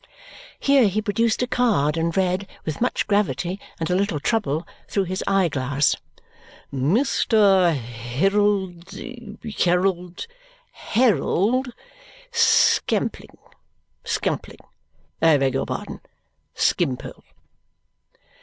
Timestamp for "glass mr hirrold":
5.47-8.91